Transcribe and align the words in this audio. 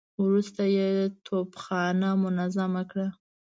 وروسته 0.23 0.63
يې 0.75 0.87
توپخانه 1.25 2.09
منظمه 2.23 2.83
کړه. 2.91 3.07